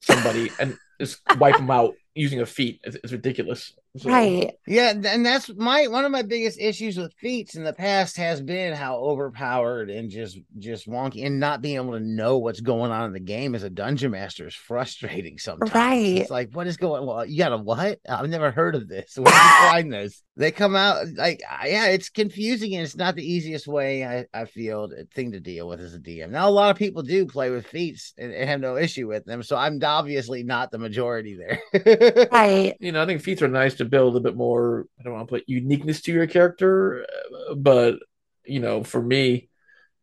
somebody 0.00 0.50
and 0.58 0.76
just 1.00 1.20
wipe 1.38 1.56
them 1.58 1.70
out 1.70 1.94
using 2.14 2.40
a 2.40 2.46
feat. 2.46 2.80
It's, 2.84 2.96
it's 3.04 3.12
ridiculous. 3.12 3.72
So- 3.98 4.08
Right. 4.08 4.52
Yeah, 4.66 4.94
and 5.04 5.26
that's 5.26 5.50
my 5.54 5.86
one 5.86 6.06
of 6.06 6.10
my 6.12 6.22
biggest 6.22 6.58
issues 6.58 6.96
with 6.96 7.12
feats 7.20 7.56
in 7.56 7.64
the 7.64 7.74
past 7.74 8.16
has 8.16 8.40
been 8.40 8.72
how 8.72 8.96
overpowered 8.96 9.90
and 9.90 10.08
just 10.10 10.38
just 10.58 10.88
wonky 10.88 11.26
and 11.26 11.38
not 11.38 11.60
being 11.60 11.76
able 11.76 11.92
to 11.92 12.00
know 12.00 12.38
what's 12.38 12.60
going 12.62 12.90
on 12.90 13.04
in 13.04 13.12
the 13.12 13.20
game 13.20 13.54
as 13.54 13.64
a 13.64 13.68
dungeon 13.70 14.12
master 14.12 14.46
is 14.46 14.54
frustrating 14.54 15.36
sometimes. 15.36 15.74
Right. 15.74 16.16
It's 16.22 16.30
like 16.30 16.54
what 16.54 16.66
is 16.66 16.78
going 16.78 17.04
well, 17.04 17.26
you 17.26 17.36
got 17.36 17.52
a 17.52 17.58
what? 17.58 17.98
I've 18.08 18.28
never 18.30 18.50
heard 18.50 18.74
of 18.76 18.88
this. 18.88 19.14
Where 19.16 19.26
did 19.26 19.34
you 19.34 19.70
find 19.70 19.92
this? 19.92 20.22
They 20.38 20.50
come 20.52 20.74
out 20.74 21.04
like 21.16 21.42
yeah, 21.66 21.88
it's 21.88 22.08
confusing 22.08 22.74
and 22.74 22.84
it's 22.84 22.96
not 22.96 23.14
the 23.14 23.30
easiest 23.30 23.66
way 23.68 24.06
I, 24.06 24.24
I 24.32 24.46
feel 24.46 24.88
to- 24.88 25.04
thing 25.14 25.32
to 25.32 25.40
deal 25.40 25.68
with 25.68 25.80
as 25.80 25.94
a 25.94 25.98
DM. 25.98 26.30
Now 26.30 26.48
a 26.48 26.50
lot 26.50 26.70
of 26.70 26.78
people 26.78 27.02
do 27.02 27.26
play 27.26 27.50
with 27.50 27.66
feats 27.66 28.14
and, 28.16 28.32
and 28.32 28.48
have 28.48 28.60
no 28.60 28.78
issue 28.78 29.06
with 29.06 29.26
them, 29.26 29.42
so 29.42 29.56
I'm 29.56 29.78
obviously 29.84 30.42
not 30.44 30.70
the 30.70 30.78
majority 30.78 31.36
there. 31.36 31.60
Right. 32.32 32.74
you 32.80 32.92
know, 32.92 33.02
I 33.02 33.06
think 33.06 33.20
feats 33.20 33.42
are 33.42 33.48
nice 33.48 33.74
to 33.82 33.88
build 33.90 34.16
a 34.16 34.20
bit 34.20 34.36
more. 34.36 34.86
I 34.98 35.02
don't 35.02 35.12
want 35.14 35.28
to 35.28 35.32
put 35.32 35.48
uniqueness 35.48 36.02
to 36.02 36.12
your 36.12 36.26
character, 36.26 37.04
uh, 37.50 37.54
but 37.54 37.96
you 38.44 38.60
know, 38.60 38.82
for 38.84 39.00
me, 39.02 39.48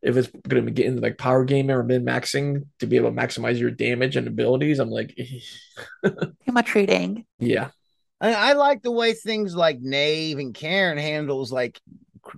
if 0.01 0.15
it's 0.15 0.29
going 0.47 0.65
to 0.65 0.71
get 0.71 0.85
into 0.85 1.01
like 1.01 1.17
power 1.17 1.43
gaming 1.43 1.71
or 1.75 1.83
min 1.83 2.05
maxing 2.05 2.65
to 2.79 2.87
be 2.87 2.95
able 2.95 3.11
to 3.11 3.15
maximize 3.15 3.59
your 3.59 3.71
damage 3.71 4.15
and 4.15 4.27
abilities, 4.27 4.79
I'm 4.79 4.89
like, 4.89 5.17
Too 6.05 6.51
much 6.51 6.73
reading. 6.75 7.25
yeah, 7.39 7.69
I, 8.21 8.33
I 8.33 8.53
like 8.53 8.81
the 8.81 8.91
way 8.91 9.13
things 9.13 9.55
like 9.55 9.79
Knave 9.81 10.39
and 10.39 10.53
Cairn 10.53 10.97
handles 10.97 11.51
like 11.51 11.79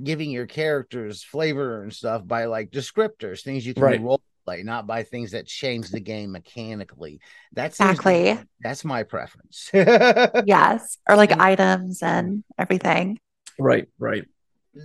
giving 0.02 0.30
your 0.32 0.48
characters 0.48 1.24
flavor 1.24 1.84
and 1.84 1.94
stuff 1.94 2.26
by 2.26 2.46
like 2.46 2.72
descriptors, 2.72 3.42
things 3.44 3.66
you 3.66 3.74
can 3.74 3.84
Right. 3.84 4.02
role 4.02 4.22
play, 4.46 4.64
not 4.64 4.88
by 4.88 5.04
things 5.04 5.32
that 5.32 5.48
change 5.48 5.90
the 5.90 6.00
game 6.00 6.32
mechanically. 6.32 7.20
That's 7.54 7.78
seems 7.78 8.00
to 8.00 8.10
Exactly. 8.10 8.48
that's 8.62 8.84
my 8.86 9.04
preference. 9.04 9.70
Yes. 10.46 10.98
Or 11.08 11.16
like 11.16 11.32
And- 11.32 11.42
items 11.42 12.02
and 12.04 12.44
everything. 12.58 13.20
right, 13.60 13.88
right. 14.00 14.26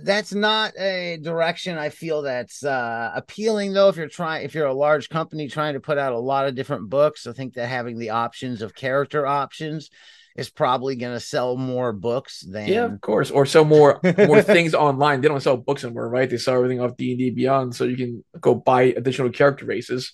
that's 0.03 0.33
not 0.33 0.73
a 0.77 1.17
direction 1.21 1.77
I 1.77 1.89
feel 1.89 2.21
that's 2.23 2.63
uh, 2.63 3.11
appealing 3.15 3.73
though. 3.73 3.87
If 3.89 3.95
you're 3.97 4.09
trying, 4.09 4.43
if 4.45 4.53
you're 4.53 4.67
a 4.67 4.73
large 4.73 5.07
company 5.09 5.47
trying 5.47 5.73
to 5.75 5.79
put 5.79 5.97
out 5.97 6.13
a 6.13 6.19
lot 6.19 6.47
of 6.47 6.55
different 6.55 6.89
books, 6.89 7.25
I 7.25 7.31
think 7.33 7.53
that 7.53 7.67
having 7.67 7.97
the 7.97 8.09
options 8.09 8.61
of 8.61 8.75
character 8.75 9.25
options 9.25 9.89
is 10.37 10.49
probably 10.49 10.95
going 10.95 11.13
to 11.13 11.19
sell 11.19 11.57
more 11.57 11.91
books 11.91 12.41
than 12.41 12.67
Yeah, 12.67 12.85
of 12.85 13.01
course. 13.01 13.31
Or 13.31 13.45
sell 13.45 13.65
more 13.65 13.99
more 14.03 14.41
things 14.43 14.73
online. 14.73 15.21
They 15.21 15.27
don't 15.27 15.41
sell 15.41 15.57
books 15.57 15.83
anymore, 15.83 16.09
right? 16.09 16.29
They 16.29 16.37
sell 16.37 16.55
everything 16.55 16.79
off 16.79 16.95
D 16.95 17.11
and 17.11 17.19
D 17.19 17.31
Beyond, 17.31 17.75
so 17.75 17.85
you 17.85 17.97
can 17.97 18.23
go 18.39 18.55
buy 18.55 18.83
additional 18.83 19.31
character 19.31 19.65
races. 19.65 20.13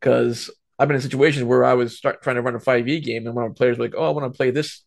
Because 0.00 0.50
I've 0.78 0.88
been 0.88 0.94
in 0.94 1.02
situations 1.02 1.44
where 1.44 1.64
I 1.64 1.74
was 1.74 1.96
start, 1.96 2.22
trying 2.22 2.36
to 2.36 2.42
run 2.42 2.54
a 2.54 2.60
five 2.60 2.88
E 2.88 3.00
game, 3.00 3.26
and 3.26 3.34
one 3.34 3.44
of 3.44 3.52
the 3.52 3.58
players 3.58 3.78
was 3.78 3.86
like, 3.86 3.94
"Oh, 3.96 4.06
I 4.06 4.10
want 4.10 4.32
to 4.32 4.36
play 4.36 4.50
this, 4.50 4.84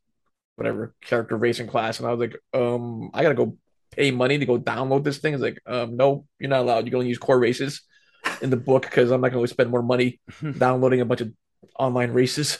whatever 0.56 0.94
character 1.02 1.36
racing 1.36 1.68
class," 1.68 2.00
and 2.00 2.08
I 2.08 2.12
was 2.12 2.20
like, 2.20 2.38
"Um, 2.54 3.12
I 3.14 3.24
gotta 3.24 3.36
go 3.36 3.58
pay 3.92 4.12
money 4.12 4.38
to 4.38 4.46
go 4.46 4.58
download 4.58 5.04
this 5.04 5.18
thing." 5.18 5.34
It's 5.34 5.44
like, 5.44 5.60
um, 5.66 5.98
no, 5.98 6.26
you're 6.40 6.50
not 6.50 6.62
allowed. 6.62 6.86
You 6.86 6.92
can 6.92 7.00
only 7.00 7.10
use 7.10 7.18
core 7.18 7.40
races 7.40 7.82
in 8.42 8.50
the 8.50 8.58
book 8.58 8.84
because 8.84 9.12
I'm 9.12 9.22
not 9.22 9.32
going 9.32 9.44
to 9.44 9.52
spend 9.52 9.70
more 9.70 9.84
money 9.84 10.20
downloading 10.58 11.02
a 11.02 11.06
bunch 11.06 11.22
of 11.22 11.34
online 11.78 12.12
races. 12.12 12.60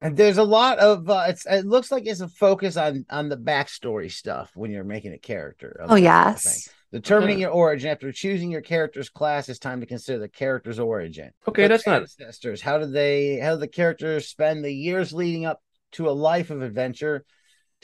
And 0.00 0.16
there's 0.16 0.38
a 0.38 0.44
lot 0.44 0.78
of 0.78 1.08
uh, 1.08 1.26
it's 1.28 1.46
it 1.46 1.66
looks 1.66 1.90
like 1.90 2.06
it's 2.06 2.20
a 2.20 2.28
focus 2.28 2.76
on 2.76 3.04
on 3.10 3.28
the 3.28 3.36
backstory 3.36 4.10
stuff 4.10 4.50
when 4.54 4.70
you're 4.70 4.84
making 4.84 5.12
a 5.12 5.18
character. 5.18 5.68
of 5.80 5.90
Oh 5.90 5.94
this 5.94 6.04
sort 6.12 6.28
of 6.28 6.38
thing. 6.40 6.62
yes. 6.62 6.68
Determining 6.92 7.38
Yeah. 7.38 7.46
your 7.46 7.50
origin 7.50 7.90
after 7.90 8.12
choosing 8.12 8.50
your 8.50 8.60
character's 8.60 9.08
class, 9.08 9.48
it's 9.48 9.58
time 9.58 9.80
to 9.80 9.86
consider 9.86 10.18
the 10.20 10.28
character's 10.28 10.78
origin. 10.78 11.30
Okay, 11.48 11.62
What 11.62 11.68
that's 11.68 11.86
not 11.86 12.02
ancestors. 12.02 12.60
How 12.60 12.78
did 12.78 12.92
they? 12.92 13.38
How 13.38 13.52
did 13.52 13.60
the 13.60 13.68
characters 13.68 14.28
spend 14.28 14.64
the 14.64 14.72
years 14.72 15.12
leading 15.12 15.44
up 15.46 15.60
to 15.92 16.08
a 16.08 16.12
life 16.12 16.50
of 16.50 16.62
adventure? 16.62 17.24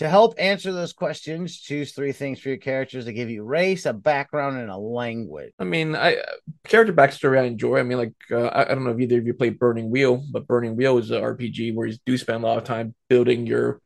To 0.00 0.08
help 0.08 0.32
answer 0.38 0.72
those 0.72 0.94
questions, 0.94 1.60
choose 1.60 1.92
three 1.92 2.12
things 2.12 2.40
for 2.40 2.48
your 2.48 2.56
characters 2.56 3.04
that 3.04 3.12
give 3.12 3.28
you 3.28 3.44
race, 3.44 3.84
a 3.84 3.92
background, 3.92 4.58
and 4.58 4.70
a 4.70 4.76
language. 4.78 5.52
I 5.58 5.64
mean, 5.64 5.94
I 5.94 6.16
character 6.64 6.94
backstory 6.94 7.38
I 7.38 7.44
enjoy. 7.44 7.78
I 7.78 7.82
mean, 7.82 7.98
like 7.98 8.14
uh, 8.30 8.46
I, 8.46 8.62
I 8.62 8.74
don't 8.74 8.84
know 8.84 8.92
if 8.92 8.98
either 8.98 9.18
of 9.18 9.26
you 9.26 9.34
played 9.34 9.58
Burning 9.58 9.90
Wheel, 9.90 10.24
but 10.32 10.46
Burning 10.46 10.74
Wheel 10.74 10.96
is 10.96 11.10
an 11.10 11.22
RPG 11.22 11.74
where 11.74 11.86
you 11.86 11.98
do 12.06 12.16
spend 12.16 12.42
a 12.42 12.46
lot 12.46 12.56
of 12.56 12.64
time 12.64 12.94
building 13.10 13.46
your 13.46 13.82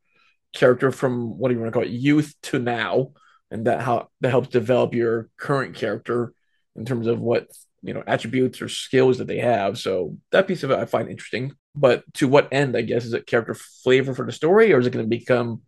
character 0.52 0.92
from 0.92 1.36
what 1.36 1.48
do 1.48 1.56
you 1.56 1.60
want 1.60 1.72
to 1.72 1.76
call 1.76 1.82
it, 1.82 1.90
youth 1.90 2.32
to 2.42 2.60
now, 2.60 3.10
and 3.50 3.66
that 3.66 3.80
how 3.80 4.08
that 4.20 4.30
helps 4.30 4.50
develop 4.50 4.94
your 4.94 5.30
current 5.36 5.74
character 5.74 6.32
in 6.76 6.84
terms 6.84 7.08
of 7.08 7.18
what 7.18 7.48
you 7.82 7.92
know 7.92 8.04
attributes 8.06 8.62
or 8.62 8.68
skills 8.68 9.18
that 9.18 9.26
they 9.26 9.38
have. 9.38 9.78
So 9.78 10.16
that 10.30 10.46
piece 10.46 10.62
of 10.62 10.70
it 10.70 10.78
I 10.78 10.84
find 10.84 11.10
interesting. 11.10 11.56
But 11.74 12.04
to 12.14 12.28
what 12.28 12.52
end, 12.52 12.76
I 12.76 12.82
guess, 12.82 13.04
is 13.04 13.14
it 13.14 13.26
character 13.26 13.54
flavor 13.54 14.14
for 14.14 14.24
the 14.24 14.30
story, 14.30 14.72
or 14.72 14.78
is 14.78 14.86
it 14.86 14.92
going 14.92 15.04
to 15.04 15.08
become 15.08 15.62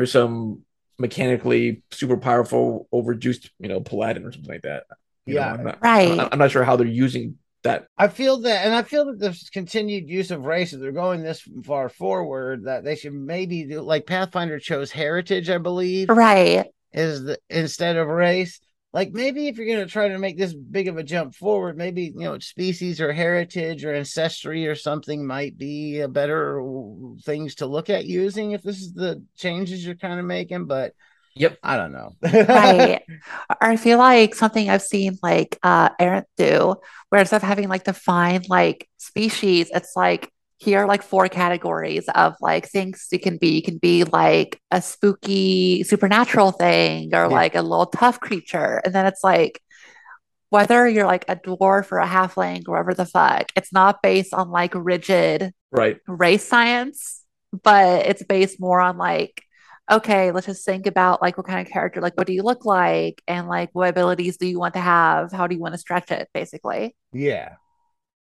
there's 0.00 0.12
some 0.12 0.62
mechanically 0.98 1.82
super 1.90 2.16
powerful, 2.16 2.88
overjuiced, 2.94 3.50
you 3.58 3.68
know, 3.68 3.80
paladin 3.82 4.24
or 4.24 4.32
something 4.32 4.50
like 4.50 4.62
that? 4.62 4.84
You 5.26 5.34
know, 5.34 5.40
Yeah. 5.42 5.52
I'm 5.52 5.64
not, 5.64 5.78
Right. 5.82 6.28
I'm 6.32 6.38
not 6.38 6.50
sure 6.50 6.64
how 6.64 6.76
they're 6.76 6.86
using 6.86 7.36
that. 7.64 7.86
I 7.98 8.08
feel 8.08 8.38
that, 8.38 8.64
and 8.64 8.74
I 8.74 8.82
feel 8.82 9.04
that 9.06 9.18
this 9.18 9.50
continued 9.50 10.08
use 10.08 10.30
of 10.30 10.46
race, 10.46 10.72
if 10.72 10.80
they're 10.80 10.92
going 10.92 11.22
this 11.22 11.46
far 11.64 11.90
forward, 11.90 12.64
that 12.64 12.82
they 12.82 12.96
should 12.96 13.12
maybe 13.12 13.64
do 13.64 13.82
like 13.82 14.06
Pathfinder 14.06 14.58
chose 14.58 14.90
heritage, 14.90 15.50
I 15.50 15.58
believe, 15.58 16.08
Right. 16.08 16.64
is 16.94 17.24
the 17.24 17.38
instead 17.50 17.96
of 17.96 18.08
race. 18.08 18.58
Like 18.92 19.12
maybe 19.12 19.46
if 19.46 19.56
you're 19.56 19.66
going 19.66 19.86
to 19.86 19.92
try 19.92 20.08
to 20.08 20.18
make 20.18 20.36
this 20.36 20.52
big 20.52 20.88
of 20.88 20.96
a 20.96 21.04
jump 21.04 21.34
forward, 21.34 21.76
maybe 21.76 22.04
you 22.04 22.24
know 22.24 22.38
species 22.40 23.00
or 23.00 23.12
heritage 23.12 23.84
or 23.84 23.94
ancestry 23.94 24.66
or 24.66 24.74
something 24.74 25.24
might 25.24 25.56
be 25.56 26.00
a 26.00 26.08
better 26.08 26.60
things 27.22 27.56
to 27.56 27.66
look 27.66 27.88
at 27.88 28.06
using 28.06 28.50
if 28.52 28.62
this 28.62 28.80
is 28.80 28.92
the 28.92 29.22
changes 29.36 29.84
you're 29.86 29.94
kind 29.94 30.18
of 30.18 30.26
making. 30.26 30.66
But 30.66 30.94
Yep. 31.36 31.58
I 31.62 31.76
don't 31.76 31.92
know. 31.92 32.16
Right. 32.22 33.02
Or 33.48 33.56
I 33.68 33.76
feel 33.76 33.98
like 33.98 34.34
something 34.34 34.68
I've 34.68 34.82
seen 34.82 35.18
like 35.22 35.58
uh 35.62 35.90
Aaron 35.98 36.24
do, 36.36 36.74
where 37.08 37.20
instead 37.20 37.36
of 37.36 37.42
having 37.42 37.68
like 37.68 37.84
defined 37.84 38.48
like 38.48 38.88
species, 38.98 39.70
it's 39.72 39.94
like 39.94 40.30
here 40.60 40.80
are 40.80 40.86
like 40.86 41.02
four 41.02 41.26
categories 41.28 42.06
of 42.14 42.34
like 42.42 42.68
things 42.68 43.08
you 43.10 43.18
can 43.18 43.38
be. 43.38 43.48
You 43.56 43.62
can 43.62 43.78
be 43.78 44.04
like 44.04 44.60
a 44.70 44.82
spooky 44.82 45.82
supernatural 45.84 46.52
thing 46.52 47.14
or 47.14 47.22
Yeah. 47.22 47.26
like 47.28 47.54
a 47.54 47.62
little 47.62 47.86
tough 47.86 48.20
creature. 48.20 48.80
And 48.84 48.94
then 48.94 49.06
it's 49.06 49.24
like 49.24 49.62
whether 50.50 50.86
you're 50.86 51.06
like 51.06 51.24
a 51.28 51.36
dwarf 51.36 51.90
or 51.90 51.98
a 51.98 52.06
halfling 52.06 52.64
or 52.68 52.72
whatever 52.72 52.92
the 52.92 53.06
fuck, 53.06 53.50
it's 53.56 53.72
not 53.72 54.02
based 54.02 54.34
on 54.34 54.50
like 54.50 54.74
rigid 54.74 55.52
Right. 55.72 55.98
race 56.06 56.46
science, 56.46 57.22
but 57.62 58.04
it's 58.06 58.22
based 58.24 58.60
more 58.60 58.80
on 58.80 58.98
like, 58.98 59.42
okay, 59.90 60.30
let's 60.30 60.46
just 60.46 60.64
think 60.66 60.86
about 60.86 61.22
like 61.22 61.38
what 61.38 61.46
kind 61.46 61.66
of 61.66 61.72
character, 61.72 62.02
like 62.02 62.16
what 62.18 62.26
do 62.26 62.34
you 62.34 62.42
look 62.42 62.66
like, 62.66 63.22
and 63.26 63.48
like 63.48 63.70
what 63.72 63.88
abilities 63.88 64.36
do 64.36 64.46
you 64.46 64.58
want 64.58 64.74
to 64.74 64.80
have? 64.80 65.32
How 65.32 65.46
do 65.46 65.54
you 65.54 65.60
want 65.60 65.72
to 65.72 65.78
stretch 65.78 66.10
it, 66.10 66.28
basically? 66.34 66.94
Yeah. 67.12 67.54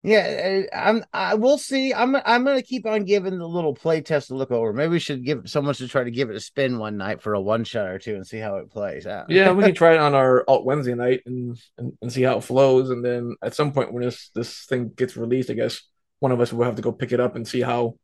Yeah, 0.05 0.65
uh, 0.73 0.77
I'm 0.77 1.05
I 1.13 1.35
will 1.35 1.59
see. 1.59 1.93
I'm 1.93 2.15
I'm 2.15 2.45
gonna 2.45 2.63
keep 2.63 2.87
on 2.87 3.05
giving 3.05 3.37
the 3.39 3.49
little 3.49 3.75
play 3.75 4.01
test 4.01 4.29
to 4.29 4.37
look 4.37 4.53
over. 4.53 4.73
Maybe 4.73 4.93
we 4.93 4.99
should 5.01 5.25
give 5.25 5.43
someone 5.47 5.75
should 5.75 5.91
try 5.91 6.05
to 6.05 6.11
give 6.11 6.31
it 6.31 6.37
a 6.37 6.41
spin 6.41 6.79
one 6.79 6.97
night 6.97 7.21
for 7.21 7.35
a 7.35 7.41
one 7.41 7.65
shot 7.65 7.89
or 7.89 7.99
two 7.99 8.15
and 8.15 8.27
see 8.27 8.39
how 8.39 8.57
it 8.57 8.71
plays 8.71 9.07
out. 9.07 9.29
Yeah, 9.29 9.51
we 9.51 9.65
can 9.65 9.75
try 9.75 9.95
it 9.95 9.99
on 9.99 10.15
our 10.15 10.45
alt 10.47 10.65
Wednesday 10.65 10.95
night 10.95 11.23
and, 11.27 11.59
and 11.79 11.93
and 12.01 12.13
see 12.13 12.23
how 12.23 12.39
it 12.39 12.45
flows. 12.45 12.91
And 12.91 13.05
then 13.05 13.35
at 13.43 13.57
some 13.57 13.73
point 13.73 13.93
when 13.93 14.05
this 14.05 14.31
this 14.35 14.67
thing 14.67 14.93
gets 14.95 15.17
released, 15.17 15.51
I 15.51 15.55
guess 15.55 15.83
one 16.21 16.31
of 16.31 16.41
us 16.41 16.53
will 16.53 16.65
have 16.65 16.77
to 16.77 16.83
go 16.83 16.93
pick 16.93 17.11
it 17.11 17.21
up 17.21 17.35
and 17.35 17.47
see 17.47 17.61
how 17.61 17.97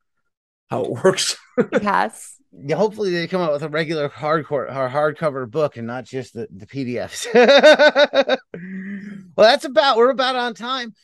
how 0.71 0.83
it 0.85 0.91
works. 1.05 1.37
yes. 1.81 2.41
Yeah, 2.57 2.77
hopefully 2.77 3.11
they 3.11 3.27
come 3.27 3.41
out 3.41 3.53
with 3.53 3.65
a 3.65 3.69
regular 3.69 4.09
hardcore 4.09 4.69
or 4.75 4.89
hardcover 4.89 5.51
book 5.51 5.77
and 5.77 5.89
not 5.89 6.05
just 6.05 6.35
the, 6.35 6.47
the 6.55 6.67
PDFs. 6.67 7.27
well, 9.37 9.49
that's 9.49 9.65
about 9.65 9.97
we're 9.97 10.11
about 10.11 10.37
on 10.37 10.55
time. 10.55 10.95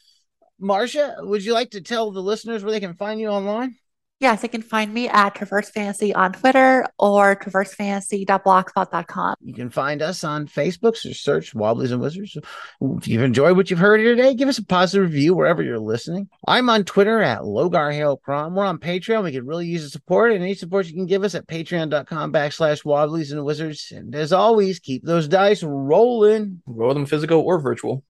Marcia, 0.60 1.16
would 1.20 1.44
you 1.44 1.54
like 1.54 1.70
to 1.70 1.80
tell 1.80 2.10
the 2.10 2.20
listeners 2.20 2.62
where 2.62 2.72
they 2.72 2.80
can 2.80 2.94
find 2.94 3.20
you 3.20 3.28
online? 3.28 3.76
Yes, 4.20 4.42
they 4.42 4.48
can 4.48 4.60
find 4.60 4.92
me 4.92 5.08
at 5.08 5.34
Traverse 5.34 5.70
Fantasy 5.70 6.14
on 6.14 6.34
Twitter 6.34 6.86
or 6.98 7.34
traversefantasy.blogspot.com. 7.36 9.34
You 9.40 9.54
can 9.54 9.70
find 9.70 10.02
us 10.02 10.22
on 10.24 10.46
Facebook. 10.46 10.98
So 10.98 11.12
search 11.12 11.54
Wobblies 11.54 11.90
and 11.90 12.02
Wizards. 12.02 12.36
If 12.82 13.08
you've 13.08 13.22
enjoyed 13.22 13.56
what 13.56 13.70
you've 13.70 13.78
heard 13.78 14.00
here 14.00 14.14
today, 14.14 14.34
give 14.34 14.50
us 14.50 14.58
a 14.58 14.66
positive 14.66 15.06
review 15.06 15.32
wherever 15.32 15.62
you're 15.62 15.78
listening. 15.78 16.28
I'm 16.46 16.68
on 16.68 16.84
Twitter 16.84 17.22
at 17.22 17.40
Logar 17.40 17.94
Hale 17.94 18.18
Prom. 18.18 18.54
We're 18.54 18.66
on 18.66 18.76
Patreon. 18.76 19.24
We 19.24 19.32
could 19.32 19.46
really 19.46 19.66
use 19.66 19.84
the 19.84 19.88
support, 19.88 20.32
and 20.32 20.42
any 20.42 20.52
support 20.52 20.84
you 20.84 20.92
can 20.92 21.06
give 21.06 21.24
us 21.24 21.34
at 21.34 21.46
patreon.com 21.46 22.30
backslash 22.30 22.84
Wobblies 22.84 23.32
and 23.32 23.42
Wizards. 23.42 23.90
And 23.90 24.14
as 24.14 24.34
always, 24.34 24.80
keep 24.80 25.02
those 25.02 25.28
dice 25.28 25.62
rolling. 25.62 26.60
Roll 26.66 26.92
them 26.92 27.06
physical 27.06 27.40
or 27.40 27.58
virtual. 27.58 28.04